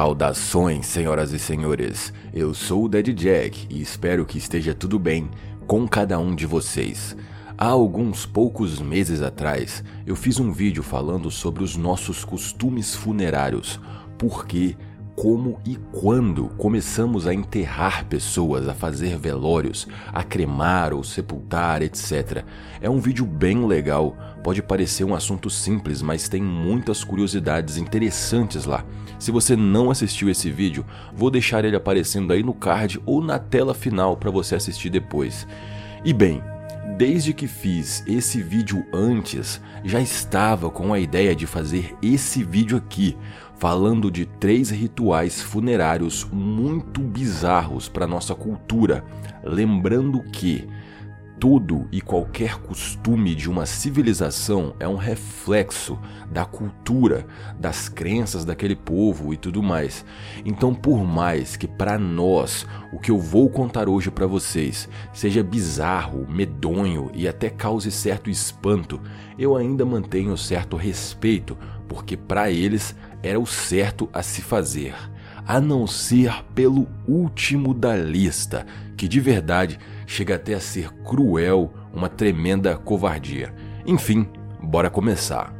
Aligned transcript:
Saudações, 0.00 0.86
senhoras 0.86 1.30
e 1.34 1.38
senhores. 1.38 2.10
Eu 2.32 2.54
sou 2.54 2.84
o 2.84 2.88
Dead 2.88 3.08
Jack 3.08 3.66
e 3.68 3.82
espero 3.82 4.24
que 4.24 4.38
esteja 4.38 4.72
tudo 4.72 4.98
bem 4.98 5.28
com 5.66 5.86
cada 5.86 6.18
um 6.18 6.34
de 6.34 6.46
vocês. 6.46 7.14
Há 7.58 7.66
alguns 7.66 8.24
poucos 8.24 8.80
meses 8.80 9.20
atrás, 9.20 9.84
eu 10.06 10.16
fiz 10.16 10.40
um 10.40 10.52
vídeo 10.52 10.82
falando 10.82 11.30
sobre 11.30 11.62
os 11.62 11.76
nossos 11.76 12.24
costumes 12.24 12.94
funerários, 12.94 13.78
por 14.16 14.46
que 14.46 14.74
como 15.20 15.60
e 15.66 15.76
quando 15.92 16.48
começamos 16.56 17.26
a 17.26 17.34
enterrar 17.34 18.06
pessoas, 18.06 18.66
a 18.66 18.72
fazer 18.72 19.18
velórios, 19.18 19.86
a 20.10 20.24
cremar 20.24 20.94
ou 20.94 21.04
sepultar, 21.04 21.82
etc. 21.82 22.42
É 22.80 22.88
um 22.88 22.98
vídeo 22.98 23.26
bem 23.26 23.66
legal, 23.66 24.16
pode 24.42 24.62
parecer 24.62 25.04
um 25.04 25.14
assunto 25.14 25.50
simples, 25.50 26.00
mas 26.00 26.26
tem 26.26 26.40
muitas 26.42 27.04
curiosidades 27.04 27.76
interessantes 27.76 28.64
lá. 28.64 28.82
Se 29.18 29.30
você 29.30 29.54
não 29.54 29.90
assistiu 29.90 30.30
esse 30.30 30.50
vídeo, 30.50 30.86
vou 31.12 31.30
deixar 31.30 31.66
ele 31.66 31.76
aparecendo 31.76 32.32
aí 32.32 32.42
no 32.42 32.54
card 32.54 32.98
ou 33.04 33.22
na 33.22 33.38
tela 33.38 33.74
final 33.74 34.16
para 34.16 34.30
você 34.30 34.54
assistir 34.54 34.88
depois. 34.88 35.46
E 36.02 36.14
bem, 36.14 36.42
Desde 36.96 37.32
que 37.32 37.46
fiz 37.46 38.04
esse 38.06 38.42
vídeo 38.42 38.86
antes, 38.92 39.60
já 39.84 40.00
estava 40.00 40.70
com 40.70 40.92
a 40.92 40.98
ideia 40.98 41.34
de 41.34 41.46
fazer 41.46 41.96
esse 42.02 42.44
vídeo 42.44 42.76
aqui, 42.76 43.16
falando 43.58 44.10
de 44.10 44.26
três 44.26 44.70
rituais 44.70 45.40
funerários 45.40 46.26
muito 46.30 47.00
bizarros 47.00 47.88
para 47.88 48.06
nossa 48.06 48.34
cultura, 48.34 49.04
lembrando 49.42 50.22
que 50.30 50.68
todo 51.40 51.88
e 51.90 52.02
qualquer 52.02 52.58
costume 52.58 53.34
de 53.34 53.48
uma 53.48 53.64
civilização 53.64 54.74
é 54.78 54.86
um 54.86 54.96
reflexo 54.96 55.98
da 56.30 56.44
cultura, 56.44 57.26
das 57.58 57.88
crenças 57.88 58.44
daquele 58.44 58.76
povo 58.76 59.32
e 59.32 59.38
tudo 59.38 59.62
mais. 59.62 60.04
Então, 60.44 60.74
por 60.74 61.02
mais 61.02 61.56
que 61.56 61.66
para 61.66 61.98
nós 61.98 62.66
o 62.92 62.98
que 62.98 63.10
eu 63.10 63.18
vou 63.18 63.48
contar 63.48 63.88
hoje 63.88 64.10
para 64.10 64.26
vocês 64.26 64.86
seja 65.14 65.42
bizarro, 65.42 66.26
medonho 66.28 67.10
e 67.14 67.26
até 67.26 67.48
cause 67.48 67.90
certo 67.90 68.28
espanto, 68.28 69.00
eu 69.38 69.56
ainda 69.56 69.84
mantenho 69.86 70.36
certo 70.36 70.76
respeito, 70.76 71.56
porque 71.88 72.18
para 72.18 72.50
eles 72.50 72.94
era 73.22 73.40
o 73.40 73.46
certo 73.46 74.10
a 74.12 74.22
se 74.22 74.42
fazer 74.42 74.94
a 75.46 75.60
não 75.60 75.84
ser 75.84 76.44
pelo 76.54 76.86
último 77.08 77.74
da 77.74 77.96
lista, 77.96 78.64
que 78.96 79.08
de 79.08 79.18
verdade 79.18 79.80
chega 80.10 80.34
até 80.34 80.54
a 80.54 80.60
ser 80.60 80.90
cruel, 81.04 81.72
uma 81.94 82.08
tremenda 82.08 82.76
covardia. 82.76 83.54
Enfim, 83.86 84.26
bora 84.60 84.90
começar. 84.90 85.54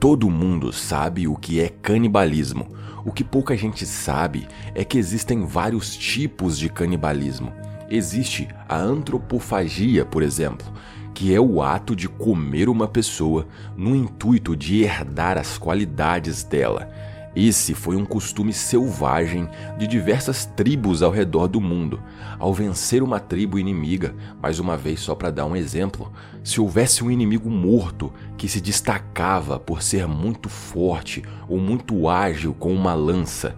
Todo 0.00 0.28
mundo 0.28 0.72
sabe 0.72 1.28
o 1.28 1.36
que 1.36 1.60
é 1.60 1.68
canibalismo. 1.68 2.74
O 3.04 3.12
que 3.12 3.22
pouca 3.22 3.56
gente 3.56 3.86
sabe 3.86 4.48
é 4.74 4.84
que 4.84 4.98
existem 4.98 5.46
vários 5.46 5.96
tipos 5.96 6.58
de 6.58 6.68
canibalismo. 6.68 7.52
Existe 7.88 8.48
a 8.68 8.76
antropofagia, 8.76 10.04
por 10.04 10.20
exemplo, 10.20 10.66
que 11.14 11.32
é 11.32 11.40
o 11.40 11.62
ato 11.62 11.94
de 11.94 12.08
comer 12.08 12.68
uma 12.68 12.88
pessoa 12.88 13.46
no 13.76 13.94
intuito 13.94 14.56
de 14.56 14.82
herdar 14.82 15.38
as 15.38 15.56
qualidades 15.56 16.42
dela. 16.42 16.90
Esse 17.36 17.74
foi 17.74 17.96
um 17.96 18.06
costume 18.06 18.50
selvagem 18.50 19.46
de 19.76 19.86
diversas 19.86 20.46
tribos 20.46 21.02
ao 21.02 21.10
redor 21.10 21.46
do 21.46 21.60
mundo. 21.60 22.00
Ao 22.38 22.54
vencer 22.54 23.02
uma 23.02 23.20
tribo 23.20 23.58
inimiga, 23.58 24.14
mais 24.40 24.58
uma 24.58 24.74
vez 24.74 25.00
só 25.00 25.14
para 25.14 25.30
dar 25.30 25.44
um 25.44 25.54
exemplo, 25.54 26.10
se 26.42 26.62
houvesse 26.62 27.04
um 27.04 27.10
inimigo 27.10 27.50
morto 27.50 28.10
que 28.38 28.48
se 28.48 28.58
destacava 28.58 29.60
por 29.60 29.82
ser 29.82 30.08
muito 30.08 30.48
forte 30.48 31.22
ou 31.46 31.58
muito 31.58 32.08
ágil 32.08 32.54
com 32.54 32.72
uma 32.72 32.94
lança, 32.94 33.54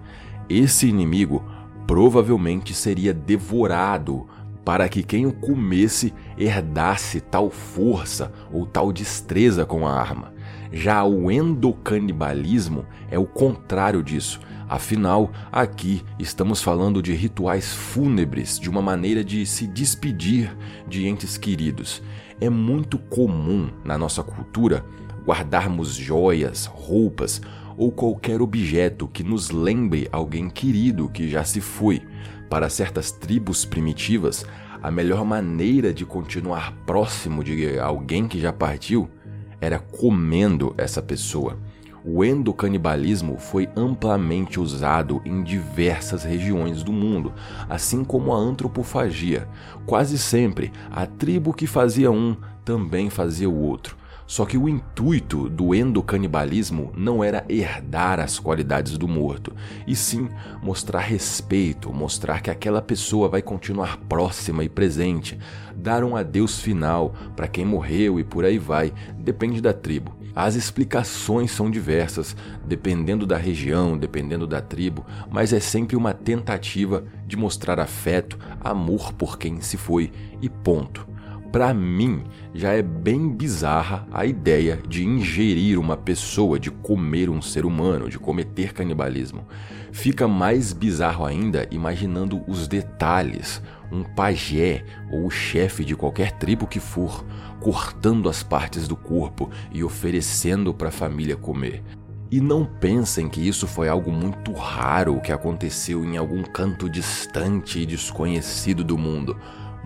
esse 0.48 0.88
inimigo 0.88 1.44
provavelmente 1.86 2.74
seria 2.74 3.14
devorado 3.14 4.26
para 4.64 4.88
que 4.88 5.04
quem 5.04 5.24
o 5.24 5.32
comesse 5.32 6.12
herdasse 6.36 7.20
tal 7.20 7.48
força 7.48 8.32
ou 8.52 8.66
tal 8.66 8.92
destreza 8.92 9.64
com 9.64 9.86
a 9.86 9.92
arma. 9.92 10.36
Já 10.72 11.04
o 11.04 11.30
endocanibalismo 11.30 12.84
é 13.10 13.18
o 13.18 13.24
contrário 13.24 14.02
disso. 14.02 14.40
Afinal, 14.68 15.32
aqui 15.50 16.02
estamos 16.18 16.62
falando 16.62 17.02
de 17.02 17.14
rituais 17.14 17.72
fúnebres, 17.72 18.58
de 18.58 18.68
uma 18.68 18.82
maneira 18.82 19.24
de 19.24 19.46
se 19.46 19.66
despedir 19.66 20.54
de 20.86 21.06
entes 21.06 21.38
queridos. 21.38 22.02
É 22.38 22.50
muito 22.50 22.98
comum 22.98 23.70
na 23.82 23.96
nossa 23.96 24.22
cultura 24.22 24.84
guardarmos 25.24 25.94
joias, 25.94 26.66
roupas 26.66 27.40
ou 27.78 27.90
qualquer 27.90 28.42
objeto 28.42 29.08
que 29.08 29.22
nos 29.22 29.50
lembre 29.50 30.08
alguém 30.12 30.50
querido 30.50 31.08
que 31.08 31.30
já 31.30 31.44
se 31.44 31.60
foi. 31.60 32.02
Para 32.50 32.68
certas 32.68 33.10
tribos 33.10 33.64
primitivas, 33.64 34.44
a 34.82 34.90
melhor 34.90 35.24
maneira 35.24 35.92
de 35.94 36.04
continuar 36.04 36.72
próximo 36.84 37.42
de 37.42 37.78
alguém 37.78 38.28
que 38.28 38.38
já 38.38 38.52
partiu 38.52 39.08
era 39.60 39.78
comendo 39.78 40.74
essa 40.78 41.02
pessoa. 41.02 41.58
O 42.04 42.24
endocanibalismo 42.24 43.36
foi 43.36 43.68
amplamente 43.76 44.58
usado 44.58 45.20
em 45.26 45.42
diversas 45.42 46.24
regiões 46.24 46.82
do 46.82 46.92
mundo, 46.92 47.34
assim 47.68 48.02
como 48.02 48.32
a 48.32 48.38
antropofagia. 48.38 49.46
Quase 49.84 50.16
sempre, 50.16 50.72
a 50.90 51.04
tribo 51.04 51.52
que 51.52 51.66
fazia 51.66 52.10
um 52.10 52.34
também 52.64 53.10
fazia 53.10 53.50
o 53.50 53.60
outro. 53.60 53.97
Só 54.28 54.44
que 54.44 54.58
o 54.58 54.68
intuito 54.68 55.48
do 55.48 55.74
endocanibalismo 55.74 56.92
não 56.94 57.24
era 57.24 57.46
herdar 57.48 58.20
as 58.20 58.38
qualidades 58.38 58.98
do 58.98 59.08
morto, 59.08 59.54
e 59.86 59.96
sim 59.96 60.28
mostrar 60.62 61.00
respeito, 61.00 61.90
mostrar 61.94 62.42
que 62.42 62.50
aquela 62.50 62.82
pessoa 62.82 63.26
vai 63.26 63.40
continuar 63.40 63.96
próxima 64.06 64.62
e 64.62 64.68
presente, 64.68 65.38
dar 65.74 66.04
um 66.04 66.14
adeus 66.14 66.60
final 66.60 67.14
para 67.34 67.48
quem 67.48 67.64
morreu 67.64 68.20
e 68.20 68.24
por 68.24 68.44
aí 68.44 68.58
vai, 68.58 68.92
depende 69.18 69.62
da 69.62 69.72
tribo. 69.72 70.14
As 70.36 70.56
explicações 70.56 71.50
são 71.50 71.70
diversas, 71.70 72.36
dependendo 72.66 73.24
da 73.24 73.38
região, 73.38 73.96
dependendo 73.96 74.46
da 74.46 74.60
tribo, 74.60 75.06
mas 75.30 75.54
é 75.54 75.58
sempre 75.58 75.96
uma 75.96 76.12
tentativa 76.12 77.02
de 77.26 77.34
mostrar 77.34 77.80
afeto, 77.80 78.38
amor 78.60 79.14
por 79.14 79.38
quem 79.38 79.62
se 79.62 79.78
foi 79.78 80.12
e 80.42 80.50
ponto. 80.50 81.07
Para 81.50 81.72
mim, 81.72 82.24
já 82.52 82.72
é 82.72 82.82
bem 82.82 83.30
bizarra 83.30 84.06
a 84.12 84.26
ideia 84.26 84.78
de 84.86 85.04
ingerir 85.04 85.80
uma 85.80 85.96
pessoa, 85.96 86.58
de 86.58 86.70
comer 86.70 87.30
um 87.30 87.40
ser 87.40 87.64
humano, 87.64 88.10
de 88.10 88.18
cometer 88.18 88.74
canibalismo. 88.74 89.46
Fica 89.90 90.28
mais 90.28 90.74
bizarro 90.74 91.24
ainda 91.24 91.66
imaginando 91.70 92.42
os 92.46 92.68
detalhes. 92.68 93.62
Um 93.90 94.04
pajé 94.04 94.84
ou 95.10 95.26
o 95.26 95.30
chefe 95.30 95.86
de 95.86 95.96
qualquer 95.96 96.32
tribo 96.32 96.66
que 96.66 96.80
for, 96.80 97.24
cortando 97.60 98.28
as 98.28 98.42
partes 98.42 98.86
do 98.86 98.94
corpo 98.94 99.50
e 99.72 99.82
oferecendo 99.82 100.74
para 100.74 100.88
a 100.88 100.92
família 100.92 101.34
comer. 101.34 101.82
E 102.30 102.42
não 102.42 102.66
pensem 102.66 103.26
que 103.26 103.40
isso 103.40 103.66
foi 103.66 103.88
algo 103.88 104.12
muito 104.12 104.52
raro 104.52 105.18
que 105.18 105.32
aconteceu 105.32 106.04
em 106.04 106.18
algum 106.18 106.42
canto 106.42 106.90
distante 106.90 107.80
e 107.80 107.86
desconhecido 107.86 108.84
do 108.84 108.98
mundo. 108.98 109.34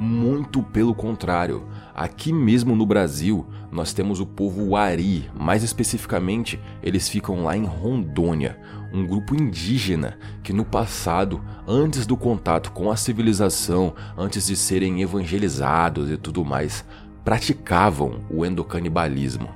Muito 0.04 0.64
pelo 0.64 0.96
contrário, 0.96 1.62
aqui 1.94 2.32
mesmo 2.32 2.74
no 2.74 2.84
Brasil 2.84 3.46
nós 3.70 3.92
temos 3.92 4.18
o 4.18 4.26
povo 4.26 4.70
Wari, 4.70 5.30
mais 5.32 5.62
especificamente 5.62 6.58
eles 6.82 7.08
ficam 7.08 7.44
lá 7.44 7.56
em 7.56 7.64
Rondônia, 7.64 8.58
um 8.92 9.06
grupo 9.06 9.32
indígena 9.32 10.18
que 10.42 10.52
no 10.52 10.64
passado, 10.64 11.40
antes 11.68 12.04
do 12.04 12.16
contato 12.16 12.72
com 12.72 12.90
a 12.90 12.96
civilização, 12.96 13.94
antes 14.18 14.48
de 14.48 14.56
serem 14.56 15.02
evangelizados 15.02 16.10
e 16.10 16.16
tudo 16.16 16.44
mais, 16.44 16.84
praticavam 17.24 18.24
o 18.28 18.44
endocanibalismo. 18.44 19.50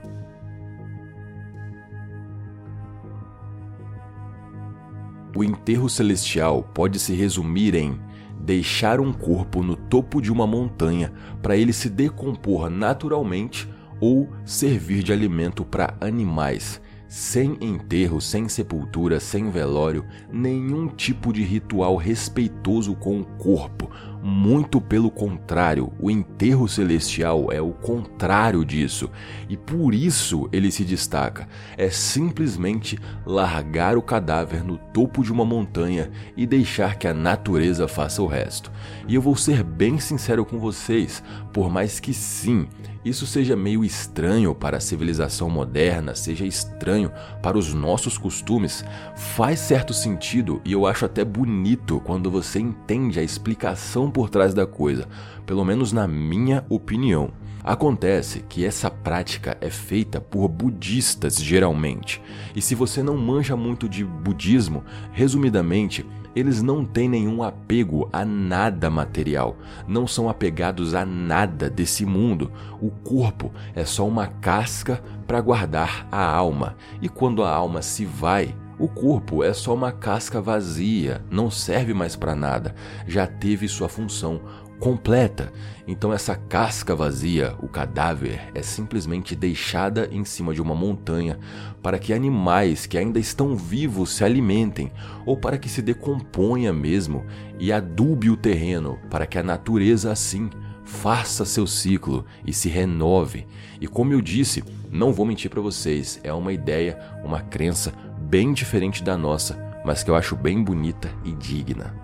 O 5.34 5.42
enterro 5.42 5.88
celestial 5.88 6.62
pode 6.62 7.00
se 7.00 7.14
resumir 7.14 7.74
em 7.74 8.05
deixar 8.46 9.00
um 9.00 9.12
corpo 9.12 9.60
no 9.60 9.74
topo 9.74 10.22
de 10.22 10.30
uma 10.30 10.46
montanha 10.46 11.12
para 11.42 11.56
ele 11.56 11.72
se 11.72 11.90
decompor 11.90 12.70
naturalmente 12.70 13.68
ou 14.00 14.30
servir 14.44 15.02
de 15.02 15.12
alimento 15.12 15.64
para 15.64 15.96
animais. 16.00 16.80
Sem 17.08 17.56
enterro, 17.60 18.20
sem 18.20 18.48
sepultura, 18.48 19.18
sem 19.18 19.50
velório, 19.50 20.04
nenhum 20.32 20.86
tipo 20.86 21.32
de 21.32 21.42
ritual 21.42 21.96
respeitoso 21.96 22.94
com 22.94 23.20
o 23.20 23.24
corpo, 23.24 23.90
Muito 24.28 24.80
pelo 24.80 25.08
contrário, 25.08 25.92
o 26.00 26.10
enterro 26.10 26.66
celestial 26.66 27.52
é 27.52 27.62
o 27.62 27.70
contrário 27.70 28.64
disso, 28.64 29.08
e 29.48 29.56
por 29.56 29.94
isso 29.94 30.48
ele 30.52 30.72
se 30.72 30.82
destaca. 30.82 31.46
É 31.76 31.90
simplesmente 31.90 32.98
largar 33.24 33.96
o 33.96 34.02
cadáver 34.02 34.64
no 34.64 34.78
topo 34.78 35.22
de 35.22 35.30
uma 35.30 35.44
montanha 35.44 36.10
e 36.36 36.44
deixar 36.44 36.96
que 36.96 37.06
a 37.06 37.14
natureza 37.14 37.86
faça 37.86 38.20
o 38.20 38.26
resto. 38.26 38.72
E 39.06 39.14
eu 39.14 39.22
vou 39.22 39.36
ser 39.36 39.62
bem 39.62 40.00
sincero 40.00 40.44
com 40.44 40.58
vocês, 40.58 41.22
por 41.52 41.70
mais 41.70 42.00
que 42.00 42.12
sim, 42.12 42.66
isso 43.06 43.24
seja 43.24 43.54
meio 43.54 43.84
estranho 43.84 44.52
para 44.52 44.78
a 44.78 44.80
civilização 44.80 45.48
moderna, 45.48 46.16
seja 46.16 46.44
estranho 46.44 47.12
para 47.40 47.56
os 47.56 47.72
nossos 47.72 48.18
costumes, 48.18 48.84
faz 49.14 49.60
certo 49.60 49.94
sentido 49.94 50.60
e 50.64 50.72
eu 50.72 50.84
acho 50.84 51.04
até 51.04 51.24
bonito 51.24 52.00
quando 52.04 52.28
você 52.28 52.58
entende 52.58 53.20
a 53.20 53.22
explicação 53.22 54.10
por 54.16 54.30
trás 54.30 54.54
da 54.54 54.66
coisa, 54.66 55.06
pelo 55.44 55.62
menos 55.62 55.92
na 55.92 56.08
minha 56.08 56.64
opinião. 56.70 57.32
Acontece 57.62 58.42
que 58.48 58.64
essa 58.64 58.90
prática 58.90 59.58
é 59.60 59.68
feita 59.68 60.22
por 60.22 60.48
budistas 60.48 61.36
geralmente, 61.36 62.22
e 62.54 62.62
se 62.62 62.74
você 62.74 63.02
não 63.02 63.14
manja 63.18 63.54
muito 63.54 63.86
de 63.86 64.06
budismo, 64.06 64.82
resumidamente, 65.12 66.06
eles 66.34 66.62
não 66.62 66.82
têm 66.82 67.10
nenhum 67.10 67.42
apego 67.42 68.08
a 68.10 68.24
nada 68.24 68.88
material, 68.88 69.54
não 69.86 70.06
são 70.06 70.30
apegados 70.30 70.94
a 70.94 71.04
nada 71.04 71.68
desse 71.68 72.06
mundo. 72.06 72.50
O 72.80 72.90
corpo 72.90 73.52
é 73.74 73.84
só 73.84 74.08
uma 74.08 74.28
casca 74.28 75.02
para 75.26 75.42
guardar 75.42 76.08
a 76.10 76.24
alma, 76.24 76.74
e 77.02 77.08
quando 77.08 77.44
a 77.44 77.50
alma 77.50 77.82
se 77.82 78.06
vai, 78.06 78.54
o 78.78 78.88
corpo 78.88 79.42
é 79.42 79.54
só 79.54 79.74
uma 79.74 79.90
casca 79.90 80.40
vazia, 80.40 81.24
não 81.30 81.50
serve 81.50 81.94
mais 81.94 82.14
para 82.14 82.34
nada, 82.34 82.74
já 83.06 83.26
teve 83.26 83.66
sua 83.68 83.88
função 83.88 84.40
completa. 84.78 85.50
Então 85.86 86.12
essa 86.12 86.34
casca 86.34 86.94
vazia, 86.94 87.54
o 87.62 87.68
cadáver, 87.68 88.50
é 88.54 88.62
simplesmente 88.62 89.34
deixada 89.34 90.08
em 90.12 90.24
cima 90.24 90.52
de 90.52 90.60
uma 90.60 90.74
montanha 90.74 91.38
para 91.82 91.98
que 91.98 92.12
animais 92.12 92.84
que 92.84 92.98
ainda 92.98 93.18
estão 93.18 93.56
vivos 93.56 94.10
se 94.10 94.24
alimentem 94.24 94.92
ou 95.24 95.36
para 95.36 95.56
que 95.56 95.68
se 95.68 95.80
decomponha 95.80 96.72
mesmo 96.72 97.24
e 97.58 97.72
adube 97.72 98.28
o 98.28 98.36
terreno 98.36 98.98
para 99.08 99.26
que 99.26 99.38
a 99.38 99.42
natureza 99.42 100.12
assim 100.12 100.50
faça 100.84 101.44
seu 101.44 101.66
ciclo 101.66 102.24
e 102.46 102.52
se 102.52 102.68
renove. 102.68 103.46
E 103.80 103.86
como 103.86 104.12
eu 104.12 104.20
disse, 104.20 104.62
não 104.90 105.12
vou 105.12 105.26
mentir 105.26 105.50
para 105.50 105.60
vocês, 105.60 106.20
é 106.22 106.32
uma 106.32 106.52
ideia, 106.52 106.98
uma 107.24 107.40
crença 107.40 107.92
bem 108.28 108.52
diferente 108.52 109.04
da 109.04 109.16
nossa, 109.16 109.56
mas 109.84 110.02
que 110.02 110.10
eu 110.10 110.16
acho 110.16 110.34
bem 110.34 110.62
bonita 110.62 111.08
e 111.24 111.32
digna. 111.32 111.94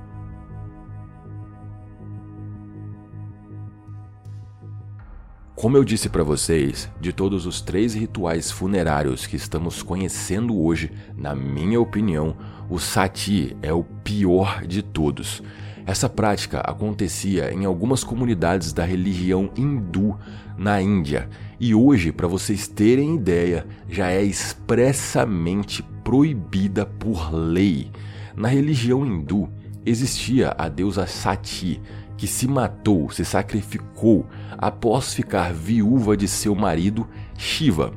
Como 5.56 5.76
eu 5.76 5.84
disse 5.84 6.08
para 6.08 6.22
vocês, 6.22 6.88
de 7.00 7.12
todos 7.12 7.44
os 7.44 7.60
três 7.60 7.94
rituais 7.94 8.50
funerários 8.50 9.26
que 9.26 9.36
estamos 9.36 9.82
conhecendo 9.82 10.58
hoje, 10.58 10.92
na 11.16 11.34
minha 11.34 11.80
opinião, 11.80 12.36
o 12.70 12.78
sati 12.78 13.56
é 13.60 13.72
o 13.72 13.82
pior 13.82 14.64
de 14.66 14.82
todos. 14.82 15.42
Essa 15.84 16.08
prática 16.08 16.60
acontecia 16.60 17.52
em 17.52 17.64
algumas 17.64 18.04
comunidades 18.04 18.72
da 18.72 18.84
religião 18.84 19.50
hindu 19.56 20.16
na 20.56 20.80
Índia 20.80 21.28
e 21.58 21.75
hoje, 21.75 22.12
para 22.12 22.28
vocês 22.28 22.66
terem 22.66 23.16
ideia, 23.16 23.66
já 23.88 24.10
é 24.10 24.22
expressamente 24.22 25.84
proibida 26.04 26.84
por 26.87 27.32
lei. 27.32 27.90
Na 28.34 28.49
religião 28.49 29.04
hindu 29.04 29.49
existia 29.84 30.54
a 30.56 30.69
deusa 30.69 31.06
Sati, 31.06 31.81
que 32.16 32.26
se 32.26 32.46
matou, 32.46 33.10
se 33.10 33.25
sacrificou 33.25 34.26
após 34.56 35.12
ficar 35.12 35.52
viúva 35.52 36.16
de 36.16 36.28
seu 36.28 36.54
marido 36.54 37.06
Shiva. 37.37 37.93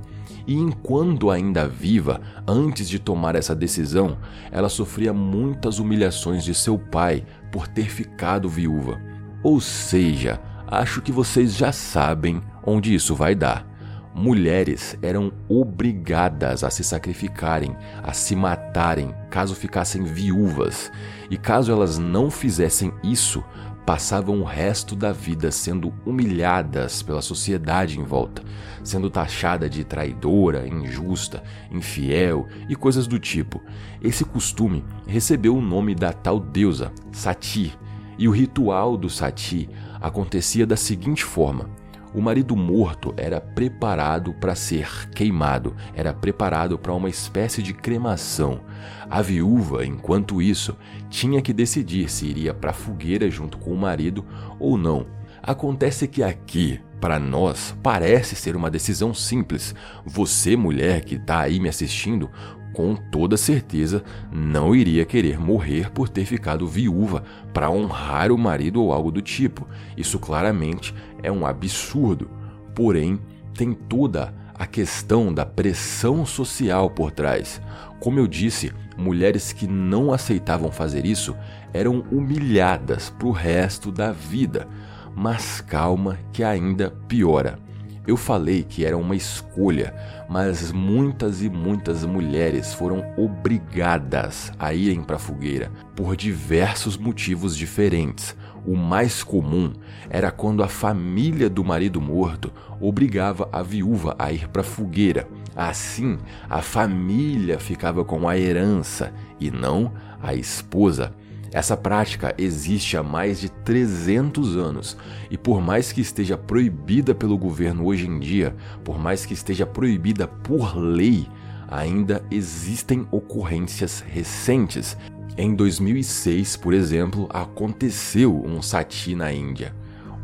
E 0.47 0.53
enquanto 0.53 1.31
ainda 1.31 1.67
viva, 1.67 2.21
antes 2.47 2.87
de 2.87 2.99
tomar 2.99 3.35
essa 3.35 3.55
decisão, 3.55 4.17
ela 4.51 4.69
sofria 4.69 5.11
muitas 5.11 5.79
humilhações 5.79 6.43
de 6.43 6.53
seu 6.53 6.77
pai 6.77 7.25
por 7.51 7.67
ter 7.67 7.89
ficado 7.89 8.47
viúva. 8.47 8.99
Ou 9.41 9.59
seja, 9.59 10.39
acho 10.67 11.01
que 11.01 11.11
vocês 11.11 11.55
já 11.55 11.71
sabem 11.71 12.41
onde 12.65 12.93
isso 12.93 13.15
vai 13.15 13.33
dar. 13.33 13.74
Mulheres 14.17 14.97
eram 15.01 15.29
obrigadas 15.49 16.63
a 16.63 16.69
se 16.69 16.85
sacrificarem, 16.85 17.75
a 18.01 18.13
se 18.13 18.33
matarem, 18.33 19.13
caso 19.29 19.53
ficassem 19.53 20.05
viúvas. 20.05 20.89
E 21.29 21.37
caso 21.37 21.69
elas 21.69 21.97
não 21.97 22.31
fizessem 22.31 22.93
isso, 23.03 23.43
passavam 23.85 24.39
o 24.39 24.45
resto 24.45 24.95
da 24.95 25.11
vida 25.11 25.51
sendo 25.51 25.93
humilhadas 26.05 27.03
pela 27.03 27.21
sociedade 27.21 27.99
em 27.99 28.03
volta, 28.03 28.41
sendo 28.85 29.09
taxada 29.09 29.69
de 29.69 29.83
traidora, 29.83 30.65
injusta, 30.65 31.43
infiel 31.69 32.47
e 32.69 32.75
coisas 32.75 33.07
do 33.07 33.19
tipo. 33.19 33.61
Esse 34.01 34.23
costume 34.23 34.85
recebeu 35.05 35.57
o 35.57 35.61
nome 35.61 35.93
da 35.93 36.13
tal 36.13 36.39
deusa, 36.39 36.89
Sati, 37.11 37.77
e 38.17 38.29
o 38.29 38.31
ritual 38.31 38.95
do 38.95 39.09
Sati 39.09 39.69
acontecia 39.99 40.65
da 40.65 40.77
seguinte 40.77 41.23
forma: 41.25 41.69
o 42.15 42.21
marido 42.21 42.55
morto 42.55 43.13
era 43.17 43.41
preparado 43.41 44.33
para 44.33 44.55
ser 44.55 45.09
queimado, 45.09 45.75
era 45.93 46.13
preparado 46.13 46.79
para 46.79 46.93
uma 46.93 47.09
espécie 47.09 47.61
de 47.61 47.73
cremação. 47.73 48.61
A 49.09 49.21
viúva, 49.21 49.85
enquanto 49.85 50.41
isso, 50.41 50.77
tinha 51.09 51.41
que 51.41 51.51
decidir 51.51 52.09
se 52.09 52.25
iria 52.25 52.53
para 52.53 52.69
a 52.69 52.73
fogueira 52.73 53.29
junto 53.29 53.57
com 53.57 53.71
o 53.71 53.77
marido 53.77 54.25
ou 54.57 54.77
não. 54.77 55.05
Acontece 55.43 56.07
que 56.07 56.23
aqui, 56.23 56.79
para 57.01 57.19
nós, 57.19 57.75
parece 57.83 58.33
ser 58.35 58.55
uma 58.55 58.71
decisão 58.71 59.13
simples. 59.13 59.75
Você, 60.05 60.55
mulher 60.55 61.03
que 61.03 61.15
está 61.15 61.41
aí 61.41 61.59
me 61.59 61.67
assistindo, 61.67 62.31
com 62.75 62.93
toda 62.93 63.37
certeza 63.37 64.03
não 64.29 64.75
iria 64.75 65.05
querer 65.05 65.39
morrer 65.39 65.89
por 65.91 66.09
ter 66.09 66.25
ficado 66.25 66.67
viúva 66.67 67.23
para 67.53 67.71
honrar 67.71 68.33
o 68.33 68.37
marido 68.37 68.83
ou 68.83 68.91
algo 68.91 69.11
do 69.11 69.21
tipo. 69.21 69.65
Isso 69.95 70.19
claramente 70.19 70.93
é 71.23 71.31
um 71.31 71.45
absurdo. 71.45 72.29
Porém, 72.75 73.17
tem 73.53 73.73
toda 73.73 74.33
a 74.53 74.67
questão 74.67 75.33
da 75.33 75.45
pressão 75.45 76.25
social 76.25 76.89
por 76.89 77.11
trás. 77.11 77.61
Como 77.99 78.19
eu 78.19 78.27
disse, 78.27 78.73
mulheres 78.97 79.53
que 79.53 79.67
não 79.67 80.11
aceitavam 80.11 80.69
fazer 80.69 81.05
isso 81.05 81.33
eram 81.73 82.03
humilhadas 82.11 83.09
para 83.09 83.27
o 83.27 83.31
resto 83.31 83.89
da 83.89 84.11
vida. 84.11 84.67
Mas 85.15 85.61
calma, 85.61 86.19
que 86.33 86.43
ainda 86.43 86.91
piora. 87.07 87.64
Eu 88.07 88.15
falei 88.15 88.63
que 88.63 88.85
era 88.85 88.97
uma 88.97 89.15
escolha, 89.15 89.93
mas 90.29 90.71
muitas 90.71 91.41
e 91.41 91.49
muitas 91.49 92.05
mulheres 92.05 92.73
foram 92.73 93.03
obrigadas 93.17 94.51
a 94.59 94.73
irem 94.73 95.01
para 95.01 95.15
a 95.15 95.19
fogueira 95.19 95.71
por 95.95 96.15
diversos 96.15 96.97
motivos 96.97 97.57
diferentes. 97.57 98.35
O 98.65 98.75
mais 98.75 99.23
comum 99.23 99.73
era 100.09 100.31
quando 100.31 100.63
a 100.63 100.67
família 100.67 101.49
do 101.49 101.63
marido 101.63 101.99
morto 102.01 102.51
obrigava 102.79 103.47
a 103.51 103.61
viúva 103.61 104.15
a 104.19 104.31
ir 104.31 104.47
para 104.49 104.61
a 104.61 104.65
fogueira. 104.65 105.27
Assim, 105.55 106.17
a 106.49 106.61
família 106.61 107.59
ficava 107.59 108.03
com 108.03 108.27
a 108.27 108.37
herança 108.37 109.13
e 109.39 109.49
não 109.49 109.93
a 110.21 110.33
esposa. 110.33 111.13
Essa 111.55 111.77
prática 111.77 112.35
existe 112.37 112.97
há 112.97 113.01
mais 113.01 113.39
de 113.39 113.47
300 113.47 114.57
anos 114.57 114.97
e, 115.31 115.37
por 115.37 115.61
mais 115.61 115.89
que 115.89 116.01
esteja 116.01 116.37
proibida 116.37 117.15
pelo 117.15 117.37
governo 117.37 117.85
hoje 117.85 118.05
em 118.05 118.19
dia, 118.19 118.53
por 118.83 118.99
mais 118.99 119.25
que 119.25 119.33
esteja 119.33 119.65
proibida 119.65 120.27
por 120.27 120.75
lei, 120.75 121.25
ainda 121.69 122.21
existem 122.29 123.07
ocorrências 123.09 124.01
recentes. 124.05 124.97
Em 125.37 125.55
2006, 125.55 126.57
por 126.57 126.73
exemplo, 126.73 127.29
aconteceu 127.29 128.35
um 128.45 128.61
sati 128.61 129.15
na 129.15 129.31
Índia. 129.31 129.73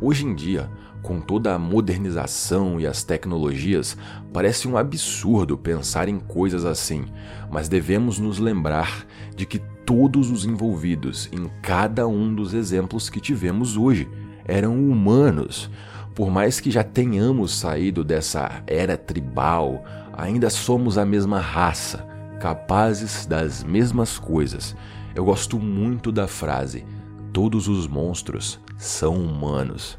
Hoje 0.01 0.25
em 0.25 0.35
dia, 0.35 0.69
com 1.01 1.21
toda 1.21 1.55
a 1.55 1.59
modernização 1.59 2.77
e 2.77 2.85
as 2.85 3.05
tecnologias, 3.05 3.97
parece 4.33 4.67
um 4.67 4.75
absurdo 4.75 5.57
pensar 5.57 6.09
em 6.09 6.19
coisas 6.19 6.65
assim, 6.65 7.05
mas 7.49 7.69
devemos 7.69 8.19
nos 8.19 8.37
lembrar 8.37 9.05
de 9.33 9.45
que 9.45 9.61
todos 9.85 10.29
os 10.31 10.45
envolvidos 10.45 11.29
em 11.31 11.49
cada 11.61 12.07
um 12.07 12.33
dos 12.33 12.53
exemplos 12.53 13.09
que 13.09 13.19
tivemos 13.19 13.77
hoje 13.77 14.09
eram 14.45 14.75
humanos. 14.75 15.69
Por 16.15 16.29
mais 16.29 16.59
que 16.59 16.69
já 16.69 16.83
tenhamos 16.83 17.57
saído 17.57 18.03
dessa 18.03 18.63
era 18.67 18.97
tribal, 18.97 19.83
ainda 20.13 20.49
somos 20.49 20.97
a 20.97 21.05
mesma 21.05 21.39
raça, 21.39 22.05
capazes 22.39 23.25
das 23.25 23.63
mesmas 23.63 24.19
coisas. 24.19 24.75
Eu 25.15 25.25
gosto 25.25 25.59
muito 25.59 26.11
da 26.11 26.27
frase: 26.27 26.85
todos 27.31 27.67
os 27.67 27.87
monstros 27.87 28.59
são 28.77 29.15
humanos. 29.15 29.97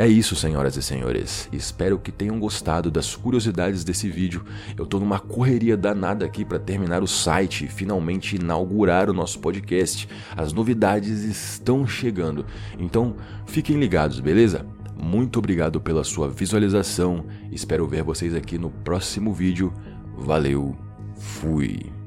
É 0.00 0.08
isso, 0.08 0.34
senhoras 0.34 0.78
e 0.78 0.82
senhores. 0.82 1.46
Espero 1.52 1.98
que 1.98 2.10
tenham 2.10 2.40
gostado 2.40 2.90
das 2.90 3.14
curiosidades 3.14 3.84
desse 3.84 4.08
vídeo. 4.08 4.42
Eu 4.74 4.86
tô 4.86 4.98
numa 4.98 5.18
correria 5.20 5.76
danada 5.76 6.24
aqui 6.24 6.42
para 6.42 6.58
terminar 6.58 7.02
o 7.02 7.06
site 7.06 7.66
e 7.66 7.68
finalmente 7.68 8.36
inaugurar 8.36 9.10
o 9.10 9.12
nosso 9.12 9.38
podcast. 9.40 10.08
As 10.34 10.54
novidades 10.54 11.22
estão 11.24 11.86
chegando. 11.86 12.46
Então, 12.78 13.14
fiquem 13.44 13.78
ligados, 13.78 14.20
beleza? 14.20 14.64
Muito 14.96 15.38
obrigado 15.38 15.78
pela 15.82 16.02
sua 16.02 16.30
visualização. 16.30 17.26
Espero 17.52 17.86
ver 17.86 18.02
vocês 18.02 18.34
aqui 18.34 18.56
no 18.56 18.70
próximo 18.70 19.34
vídeo. 19.34 19.70
Valeu. 20.16 20.74
Fui. 21.14 21.99